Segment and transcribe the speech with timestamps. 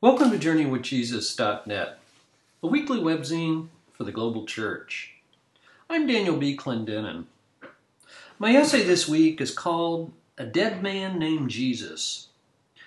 [0.00, 1.98] Welcome to JourneyWithJesus.net,
[2.62, 5.14] a weekly webzine for the global church.
[5.90, 6.56] I'm Daniel B.
[6.56, 7.24] Clendenin.
[8.38, 12.28] My essay this week is called A Dead Man Named Jesus.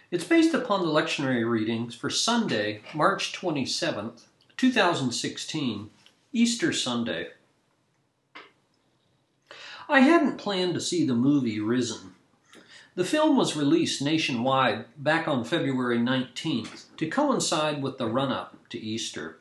[0.10, 4.22] It's based upon the lectionary readings for Sunday, March 27th,
[4.56, 5.90] 2016,
[6.32, 7.32] Easter Sunday.
[9.90, 12.16] I hadn't planned to see the movie Risen.
[12.94, 18.58] The film was released nationwide back on February 19th to coincide with the run up
[18.70, 19.38] to Easter.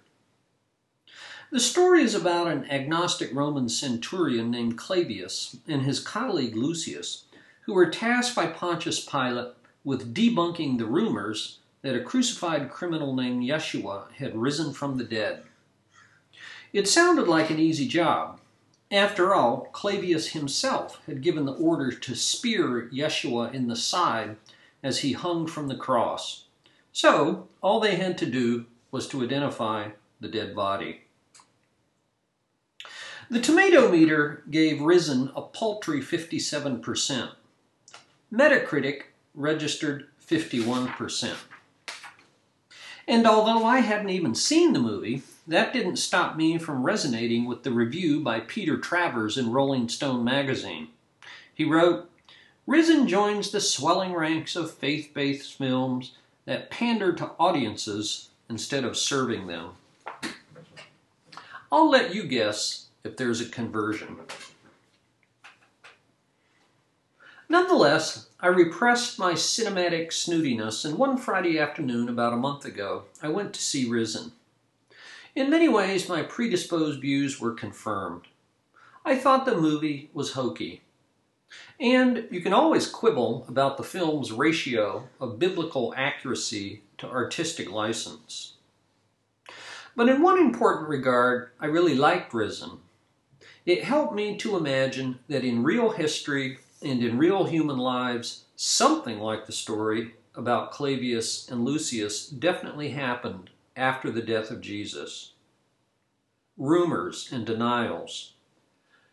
[1.51, 7.25] The story is about an agnostic Roman centurion named Clavius and his colleague Lucius,
[7.63, 13.43] who were tasked by Pontius Pilate with debunking the rumors that a crucified criminal named
[13.43, 15.43] Yeshua had risen from the dead.
[16.73, 18.40] It sounded like an easy job,
[18.91, 24.37] after all, Clavius himself had given the order to spear Yeshua in the side
[24.83, 26.45] as he hung from the cross.
[26.93, 29.91] So, all they had to do was to identify
[30.21, 31.03] the dead body.
[33.31, 37.31] The tomato meter gave Risen a paltry 57%.
[38.33, 39.03] Metacritic
[39.37, 41.37] registered 51%.
[43.09, 47.65] And although I hadn't even seen the movie, that didn't stop me from resonating with
[47.65, 50.89] the review by Peter Travers in Rolling Stone magazine.
[51.53, 52.09] He wrote,
[52.67, 56.13] Risen joins the swelling ranks of faith based films
[56.45, 59.71] that pander to audiences instead of serving them.
[61.73, 64.17] I'll let you guess if there's a conversion.
[67.51, 73.27] Nonetheless, I repressed my cinematic snootiness, and one Friday afternoon about a month ago, I
[73.27, 74.31] went to see Risen.
[75.35, 78.29] In many ways, my predisposed views were confirmed.
[79.05, 80.83] I thought the movie was hokey.
[81.81, 88.53] And you can always quibble about the film's ratio of biblical accuracy to artistic license.
[89.97, 92.79] But in one important regard, I really liked Risen.
[93.67, 99.19] It helped me to imagine that in real history, and in real human lives, something
[99.19, 105.33] like the story about Clavius and Lucius definitely happened after the death of Jesus.
[106.57, 108.35] Rumors and denials,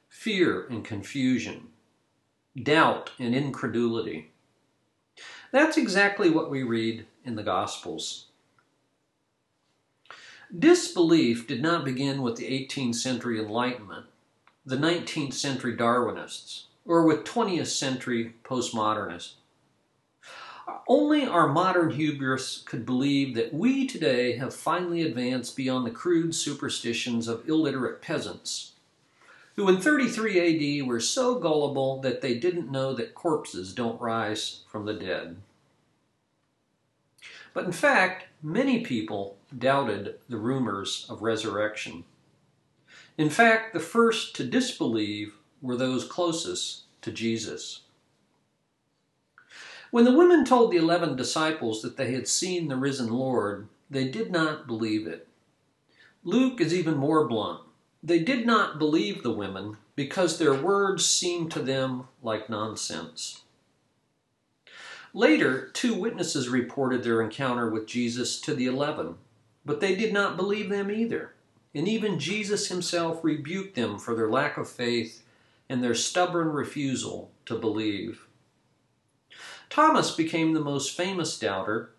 [0.07, 1.67] fear and confusion,
[2.61, 4.31] doubt and incredulity.
[5.51, 8.25] That's exactly what we read in the Gospels.
[10.57, 14.05] Disbelief did not begin with the 18th century Enlightenment,
[14.65, 19.33] the 19th century Darwinists, or with 20th century postmodernists.
[20.87, 26.33] Only our modern hubris could believe that we today have finally advanced beyond the crude
[26.33, 28.71] superstitions of illiterate peasants,
[29.55, 34.61] who in 33 AD were so gullible that they didn't know that corpses don't rise
[34.67, 35.37] from the dead.
[37.53, 42.03] But in fact, many people doubted the rumors of resurrection.
[43.17, 47.81] In fact, the first to disbelieve were those closest to Jesus.
[49.89, 54.07] When the women told the eleven disciples that they had seen the risen Lord, they
[54.09, 55.27] did not believe it.
[56.23, 57.61] Luke is even more blunt.
[58.03, 63.43] They did not believe the women because their words seemed to them like nonsense.
[65.13, 69.15] Later, two witnesses reported their encounter with Jesus to the eleven,
[69.65, 71.33] but they did not believe them either.
[71.73, 75.23] And even Jesus himself rebuked them for their lack of faith
[75.69, 78.27] and their stubborn refusal to believe.
[79.69, 81.91] Thomas became the most famous doubter,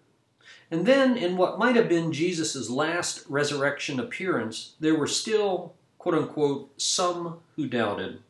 [0.70, 6.14] and then in what might have been Jesus' last resurrection appearance, there were still, quote
[6.14, 8.20] unquote, some who doubted.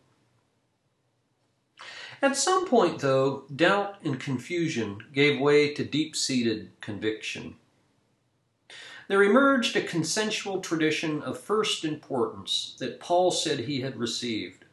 [2.20, 7.56] At some point, though, doubt and confusion gave way to deep seated conviction.
[9.06, 14.64] There emerged a consensual tradition of first importance that Paul said he had received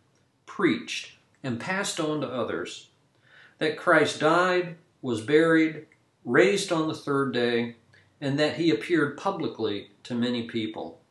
[0.55, 1.11] preached
[1.43, 2.87] and passed on to others
[3.57, 5.85] that Christ died, was buried,
[6.23, 7.75] raised on the third day,
[8.21, 11.01] and that he appeared publicly to many people.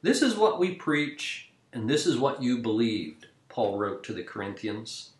[0.00, 4.22] This is what we preach, and this is what you believed, Paul wrote to the
[4.22, 5.10] Corinthians.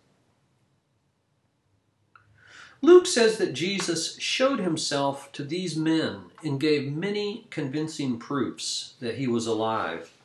[2.81, 9.17] Luke says that Jesus showed himself to these men and gave many convincing proofs that
[9.17, 10.16] he was alive.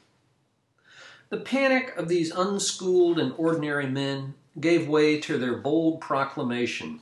[1.31, 6.99] The panic of these unschooled and ordinary men gave way to their bold proclamation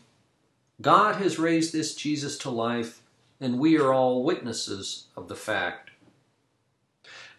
[0.79, 3.01] God has raised this Jesus to life,
[3.41, 5.89] and we are all witnesses of the fact.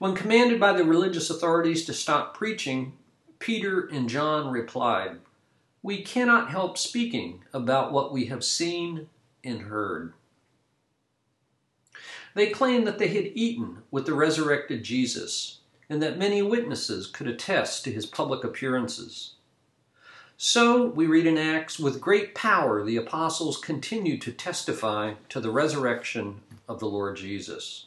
[0.00, 2.98] When commanded by the religious authorities to stop preaching,
[3.38, 5.20] Peter and John replied,
[5.82, 9.08] We cannot help speaking about what we have seen
[9.44, 10.12] and heard.
[12.34, 15.59] They claimed that they had eaten with the resurrected Jesus
[15.90, 19.34] and that many witnesses could attest to his public appearances.
[20.36, 25.50] So, we read in Acts, with great power the apostles continued to testify to the
[25.50, 27.86] resurrection of the Lord Jesus.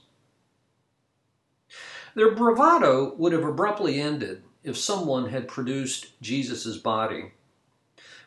[2.14, 7.32] Their bravado would have abruptly ended if someone had produced Jesus' body.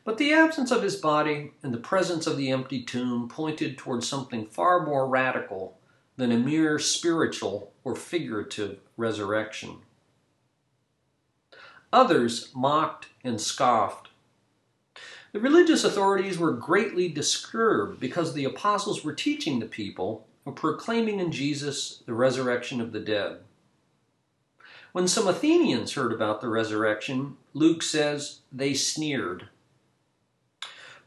[0.05, 4.09] But the absence of his body and the presence of the empty tomb pointed towards
[4.09, 5.79] something far more radical
[6.17, 9.79] than a mere spiritual or figurative resurrection.
[11.93, 14.11] Others mocked and scoffed
[15.37, 21.21] the religious authorities were greatly disturbed because the apostles were teaching the people and proclaiming
[21.21, 23.41] in Jesus the resurrection of the dead.
[24.93, 29.51] When some Athenians heard about the resurrection, Luke says they sneered.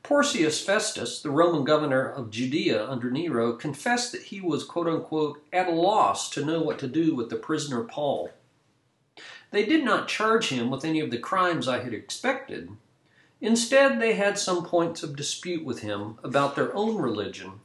[0.09, 5.45] Porcius Festus, the Roman governor of Judea under Nero, confessed that he was, quote unquote,
[5.53, 8.31] at a loss to know what to do with the prisoner Paul.
[9.51, 12.71] They did not charge him with any of the crimes I had expected,
[13.39, 17.59] Instead, they had some points of dispute with him about their own religion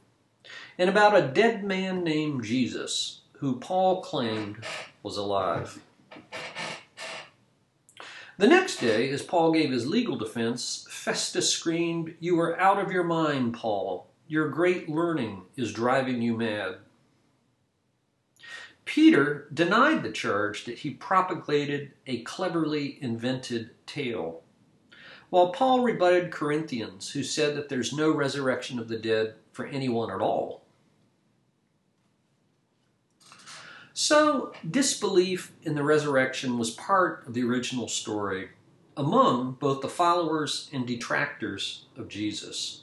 [0.77, 4.63] and about a dead man named Jesus, who Paul claimed
[5.01, 5.79] was alive.
[8.37, 12.91] The next day, as Paul gave his legal defense, Festus screamed, You are out of
[12.91, 14.07] your mind, Paul.
[14.27, 16.79] Your great learning is driving you mad.
[18.83, 24.43] Peter denied the charge that he propagated a cleverly invented tale.
[25.29, 30.11] While Paul rebutted Corinthians, who said that there's no resurrection of the dead for anyone
[30.11, 30.64] at all.
[33.97, 38.49] So, disbelief in the resurrection was part of the original story
[38.97, 42.81] among both the followers and detractors of Jesus.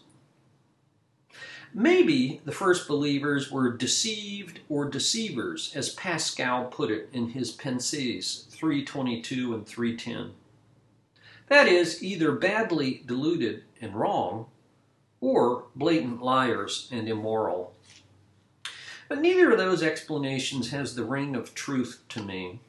[1.75, 8.49] Maybe the first believers were deceived or deceivers, as Pascal put it in his Pensées
[8.49, 10.33] 322 and 310.
[11.49, 14.47] That is, either badly deluded and wrong,
[15.21, 17.75] or blatant liars and immoral.
[19.13, 22.61] But neither of those explanations has the ring of truth to me.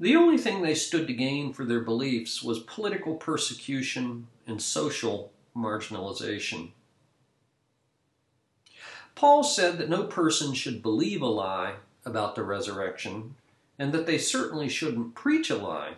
[0.00, 5.30] The only thing they stood to gain for their beliefs was political persecution and social
[5.56, 6.70] marginalization.
[9.14, 13.36] Paul said that no person should believe a lie about the resurrection,
[13.78, 15.92] and that they certainly shouldn't preach a lie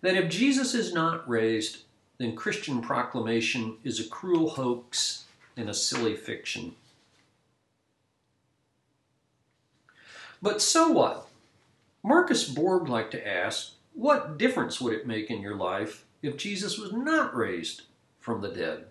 [0.00, 1.82] that if Jesus is not raised,
[2.16, 5.24] then Christian proclamation is a cruel hoax
[5.58, 6.74] and a silly fiction.
[10.44, 11.26] But so what?
[12.02, 16.76] Marcus Borg liked to ask, what difference would it make in your life if Jesus
[16.76, 17.84] was not raised
[18.20, 18.84] from the dead?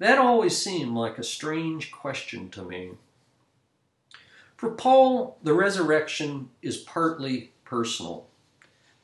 [0.00, 2.94] That always seemed like a strange question to me.
[4.56, 8.26] For Paul, the resurrection is partly personal.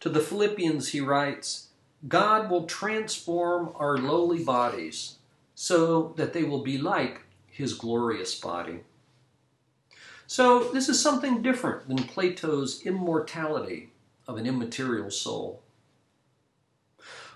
[0.01, 1.69] To the Philippians, he writes,
[2.09, 5.19] God will transform our lowly bodies
[5.55, 8.81] so that they will be like his glorious body.
[10.31, 13.93] So, this is something different than Plato's immortality
[14.27, 15.63] of an immaterial soul.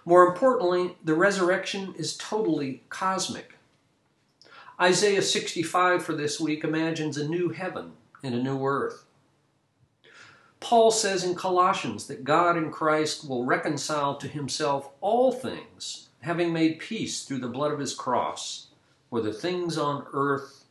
[0.04, 3.54] More importantly, the resurrection is totally cosmic.
[4.78, 9.06] Isaiah 65 for this week imagines a new heaven and a new earth.
[10.60, 16.52] Paul says in Colossians that God in Christ will reconcile to himself all things, having
[16.52, 18.66] made peace through the blood of his cross,
[19.08, 20.66] whether things on earth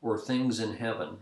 [0.00, 1.18] or things in heaven.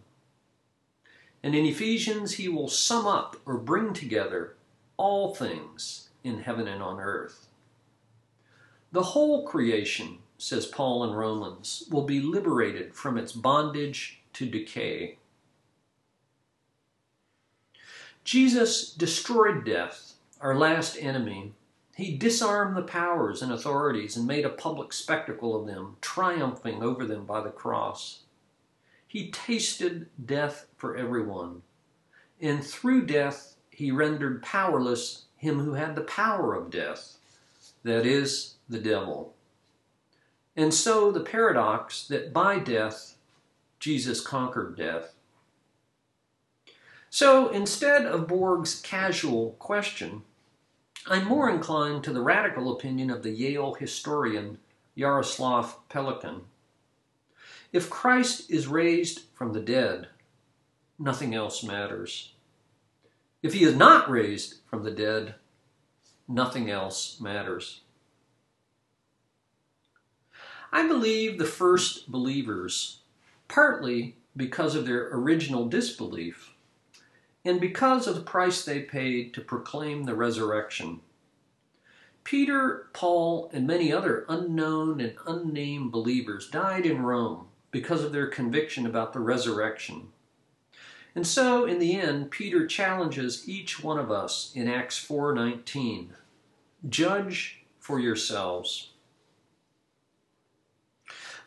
[1.45, 4.55] And in Ephesians, he will sum up or bring together
[4.97, 7.49] all things in heaven and on earth.
[8.93, 15.19] The whole creation, says Paul in Romans, will be liberated from its bondage to decay.
[18.25, 21.53] Jesus destroyed death, our last enemy.
[21.95, 27.05] He disarmed the powers and authorities and made a public spectacle of them, triumphing over
[27.05, 28.24] them by the cross.
[29.15, 31.63] He tasted death for everyone,
[32.41, 37.17] and through death he rendered powerless him who had the power of death,
[37.85, 39.37] that is, the devil.
[40.57, 43.15] And so the paradox that by death
[43.79, 45.15] Jesus conquered death.
[47.09, 50.23] So instead of Borg's casual question,
[51.07, 54.59] I'm more inclined to the radical opinion of the Yale historian
[54.97, 56.47] Yaroslav Pelikan.
[57.75, 60.07] If Christ is raised from the dead,
[60.97, 62.31] nothing else matters.
[63.43, 65.35] If he is not raised from the dead,
[66.29, 67.81] nothing else matters.
[70.71, 73.01] I believe the first believers,
[73.49, 76.55] partly because of their original disbelief
[77.45, 81.01] and because of the price they paid to proclaim the resurrection.
[82.23, 88.29] Peter, Paul, and many other unknown and unnamed believers died in Rome because of their
[88.29, 90.07] conviction about the resurrection.
[91.17, 96.15] And so in the end Peter challenges each one of us in Acts 4:19.
[96.89, 98.91] Judge for yourselves.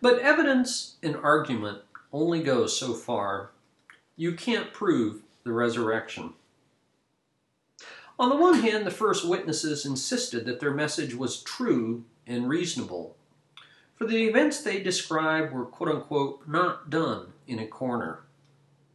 [0.01, 3.51] But evidence and argument only goes so far.
[4.17, 6.33] You can't prove the resurrection.
[8.19, 13.16] On the one hand, the first witnesses insisted that their message was true and reasonable,
[13.97, 18.21] for the events they described were quote unquote not done in a corner.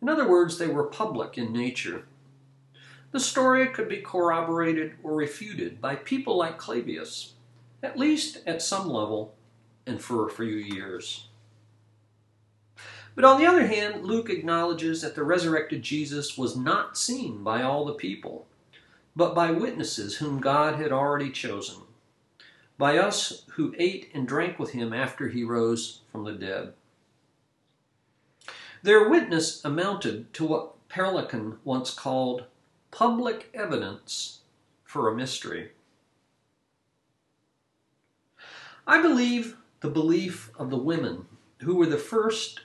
[0.00, 2.04] In other words, they were public in nature.
[3.11, 7.35] The story could be corroborated or refuted by people like Clavius,
[7.82, 9.35] at least at some level
[9.87, 11.28] and for a few years.
[13.14, 17.62] But on the other hand, Luke acknowledges that the resurrected Jesus was not seen by
[17.62, 18.47] all the people,
[19.14, 21.82] but by witnesses whom God had already chosen,
[22.82, 26.72] by us who ate and drank with him after he rose from the dead.
[28.82, 32.46] Their witness amounted to what Pelikan once called
[32.90, 34.40] public evidence
[34.82, 35.70] for a mystery.
[38.84, 41.26] I believe the belief of the women
[41.60, 42.62] who were the first,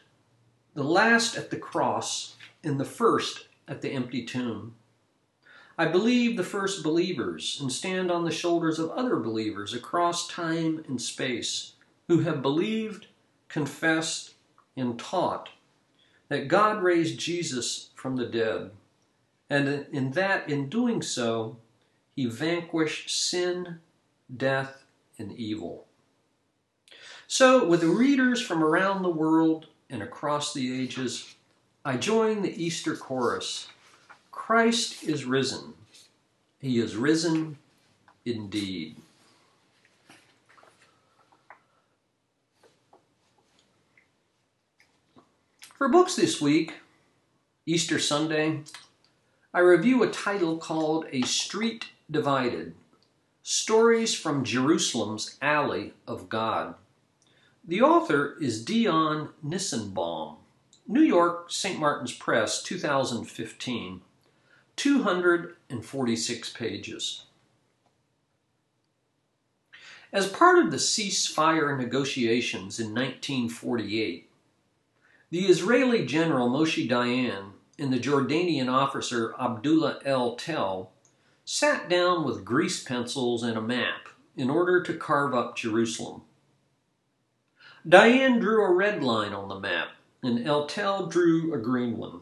[0.73, 4.76] the last at the cross, and the first at the empty tomb.
[5.79, 10.83] I believe the first believers and stand on the shoulders of other believers across time
[10.87, 11.73] and space
[12.07, 13.07] who have believed,
[13.47, 14.33] confessed,
[14.75, 15.49] and taught
[16.29, 18.71] that God raised Jesus from the dead,
[19.49, 21.57] and in that, in doing so,
[22.15, 23.79] he vanquished sin,
[24.35, 24.83] death,
[25.19, 25.85] and evil.
[27.27, 31.35] So, with readers from around the world and across the ages,
[31.85, 33.67] I join the Easter chorus
[34.37, 35.73] Christ is risen.
[36.61, 37.57] He is risen
[38.23, 38.95] indeed.
[45.75, 46.75] For books this week,
[47.65, 48.61] Easter Sunday,
[49.53, 52.73] I review a title called A Street Divided
[53.41, 56.75] Stories from Jerusalem's Alley of God.
[57.67, 60.37] The author is Dion Nissenbaum,
[60.87, 61.77] New York, St.
[61.77, 64.01] Martin's Press, 2015,
[64.77, 67.25] 246 pages.
[70.13, 74.29] As part of the ceasefire negotiations in 1948,
[75.29, 80.91] the Israeli general Moshe Dayan and the Jordanian officer Abdullah El Tel
[81.43, 84.07] sat down with grease pencils and a map
[84.37, 86.21] in order to carve up Jerusalem.
[87.85, 89.89] Dayan drew a red line on the map,
[90.21, 92.21] and El Tel drew a green one.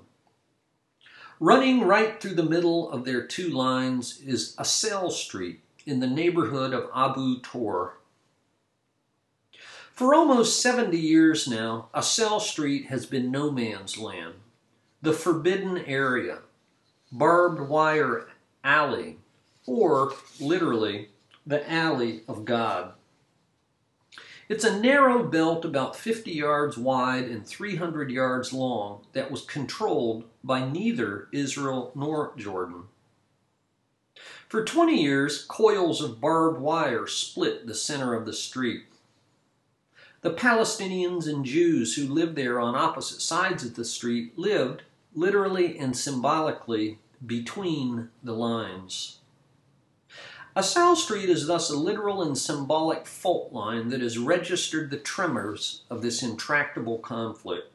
[1.39, 6.73] Running right through the middle of their two lines is Asel Street in the neighborhood
[6.73, 7.97] of Abu Tor.
[9.91, 14.35] For almost 70 years now, Asel Street has been no man's land,
[15.01, 16.39] the forbidden area,
[17.11, 18.29] barbed wire
[18.63, 19.17] alley,
[19.65, 21.09] or literally,
[21.45, 22.93] the alley of God.
[24.47, 30.25] It's a narrow belt about 50 yards wide and 300 yards long that was controlled
[30.43, 32.83] by neither Israel nor Jordan.
[34.47, 38.83] For 20 years, coils of barbed wire split the center of the street.
[40.21, 44.83] The Palestinians and Jews who lived there on opposite sides of the street lived,
[45.15, 49.17] literally and symbolically, between the lines.
[50.55, 55.81] Asel Street is thus a literal and symbolic fault line that has registered the tremors
[55.89, 57.73] of this intractable conflict.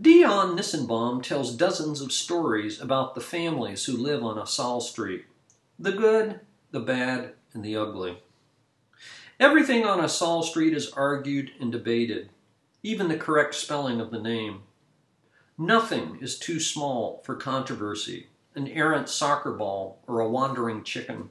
[0.00, 5.26] Dion Nissenbaum tells dozens of stories about the families who live on Asel Street
[5.78, 6.40] the good,
[6.72, 8.18] the bad, and the ugly.
[9.38, 12.30] Everything on Asel Street is argued and debated,
[12.82, 14.62] even the correct spelling of the name.
[15.56, 21.30] Nothing is too small for controversy an errant soccer ball, or a wandering chicken.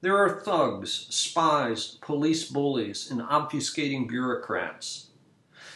[0.00, 5.08] There are thugs, spies, police bullies, and obfuscating bureaucrats.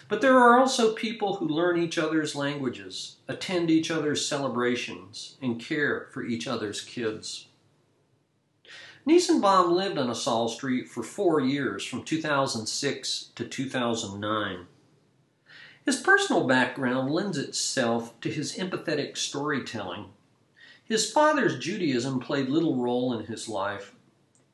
[0.09, 5.61] But there are also people who learn each other's languages, attend each other's celebrations, and
[5.61, 7.47] care for each other's kids.
[9.07, 14.67] Nissenbaum lived on Asel Street for four years, from 2006 to 2009.
[15.85, 20.11] His personal background lends itself to his empathetic storytelling
[20.91, 23.95] his father's Judaism played little role in his life.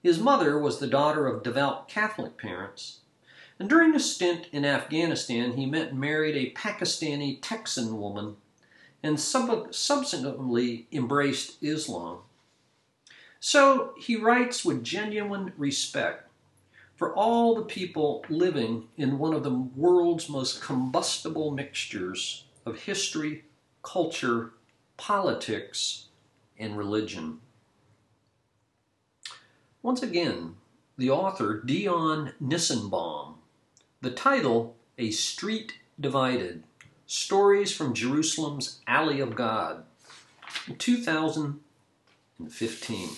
[0.03, 2.99] His mother was the daughter of devout Catholic parents.
[3.59, 8.37] And during a stint in Afghanistan, he met and married a Pakistani Texan woman
[9.03, 12.19] and sub- subsequently embraced Islam.
[13.41, 16.29] So he writes with genuine respect
[16.97, 23.45] for all the people living in one of the world's most combustible mixtures of history,
[23.83, 24.51] culture,
[24.99, 26.06] politics,
[26.59, 27.39] and religion.
[29.83, 30.57] Once again,
[30.99, 33.35] the author Dion Nissenbaum.
[34.01, 36.65] The title, A Street Divided
[37.07, 39.85] Stories from Jerusalem's Alley of God,
[40.79, 43.09] 2015.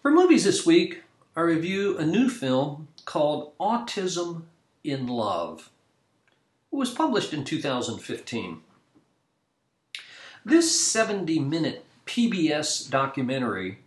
[0.00, 1.02] For movies this week,
[1.36, 4.44] I review a new film called Autism
[4.82, 5.68] in Love.
[6.72, 8.60] It was published in 2015.
[10.44, 13.80] This 70 minute PBS documentary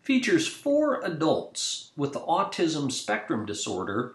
[0.00, 4.14] features four adults with the autism spectrum disorder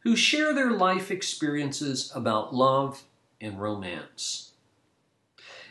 [0.00, 3.04] who share their life experiences about love
[3.40, 4.52] and romance.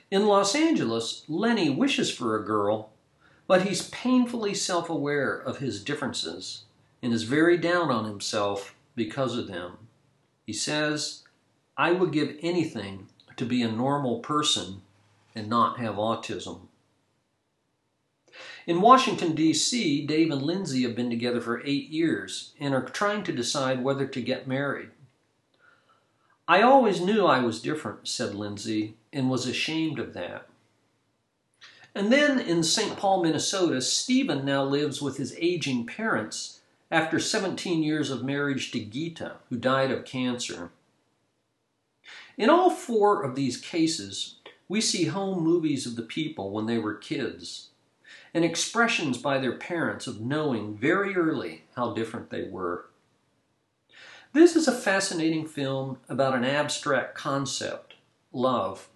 [0.10, 2.92] In Los Angeles, Lenny wishes for a girl,
[3.46, 6.64] but he's painfully self aware of his differences
[7.02, 9.78] and is very down on himself because of them.
[10.46, 11.23] He says,
[11.78, 14.82] I would give anything to be a normal person
[15.34, 16.68] and not have autism.
[18.66, 23.24] In Washington, D.C., Dave and Lindsay have been together for eight years and are trying
[23.26, 24.90] to decide whether to get married.
[26.48, 30.48] I always knew I was different, said Lindsay, and was ashamed of that.
[31.96, 32.98] And then in St.
[32.98, 36.62] Paul, Minnesota, Stephen now lives with his aging parents
[36.92, 40.72] after 17 years of marriage to Gita, who died of cancer.
[42.38, 44.36] In all four of these cases,
[44.68, 47.70] we see home movies of the people when they were kids
[48.34, 52.88] and expressions by their parents of knowing very early how different they were.
[54.34, 57.94] This is a fascinating film about an abstract concept,
[58.32, 58.90] love,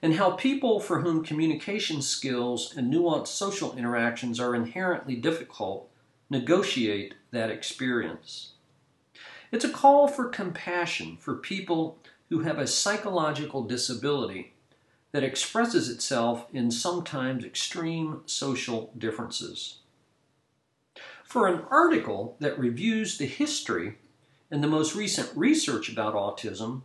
[0.00, 5.90] and how people for whom communication skills and nuanced social interactions are inherently difficult
[6.30, 8.52] negotiate that experience.
[9.52, 11.98] It's a call for compassion for people
[12.34, 14.52] who have a psychological disability
[15.12, 19.76] that expresses itself in sometimes extreme social differences.
[21.22, 23.98] For an article that reviews the history
[24.50, 26.82] and the most recent research about autism,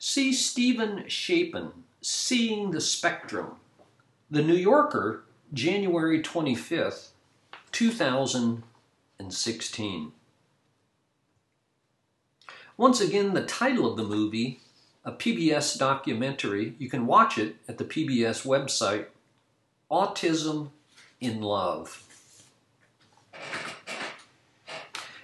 [0.00, 1.70] see Steven Shapin,
[2.02, 3.58] Seeing the Spectrum,
[4.28, 7.10] The New Yorker, January 25th,
[7.70, 10.12] 2016.
[12.78, 14.58] Once again, the title of the movie
[15.08, 16.74] a PBS documentary.
[16.78, 19.06] You can watch it at the PBS website,
[19.90, 20.68] Autism
[21.18, 22.04] in Love.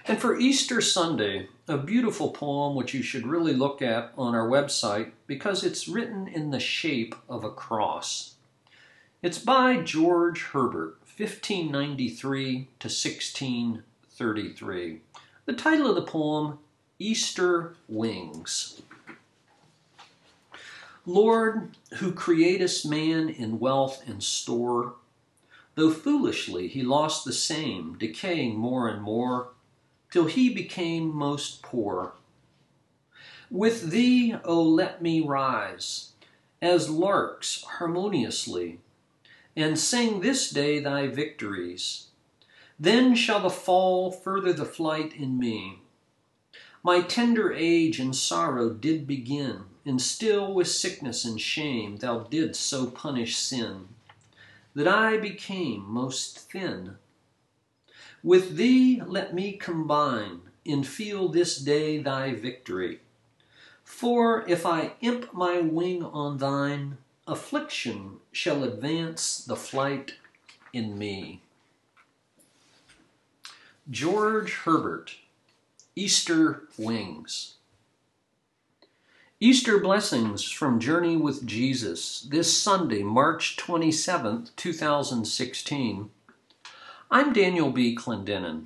[0.07, 4.49] And for Easter Sunday, a beautiful poem which you should really look at on our
[4.49, 8.33] website because it's written in the shape of a cross.
[9.21, 15.01] It's by George Herbert, 1593 to 1633.
[15.45, 16.57] The title of the poem,
[16.97, 18.81] Easter Wings.
[21.05, 24.95] Lord, who createst man in wealth and store,
[25.75, 29.49] though foolishly he lost the same, decaying more and more,
[30.09, 32.13] till he became most poor.
[33.51, 36.13] With thee, O oh, let me rise,
[36.61, 38.79] as larks harmoniously,
[39.53, 42.07] and sing this day thy victories.
[42.79, 45.81] Then shall the fall further the flight in me.
[46.85, 52.61] My tender age and sorrow did begin, and still with sickness and shame thou didst
[52.61, 53.87] so punish sin,
[54.75, 56.97] that I became most thin.
[58.21, 62.99] With thee let me combine, and feel this day thy victory.
[63.83, 70.13] For if I imp my wing on thine, affliction shall advance the flight
[70.71, 71.41] in me.
[73.89, 75.15] George Herbert,
[75.97, 77.53] Easter Wings.
[79.39, 86.09] Easter blessings from Journey with Jesus this Sunday, March 27th, 2016.
[87.09, 87.95] I'm Daniel B.
[87.95, 88.65] Clendenin.